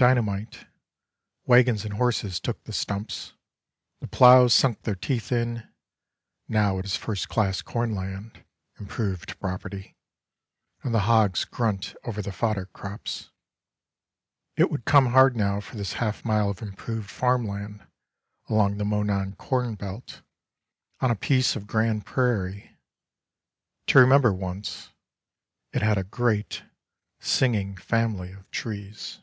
[0.00, 0.66] Dynamite,
[1.44, 3.34] wagons and horses took the stumps—
[4.00, 5.68] the plows sunk their teeth in—
[6.48, 8.42] now it is first class corn land—
[8.80, 9.98] improved property—
[10.82, 13.28] and the hogs grunt over the fodder crops.
[14.56, 17.86] It would come hard now for this half mile of improved farm land
[18.48, 20.22] along the Monon corn belt,
[21.00, 22.74] on a piece of Grand Prairie,
[23.88, 24.94] to remember once
[25.74, 26.62] it had a great
[27.18, 29.18] singing family of trees.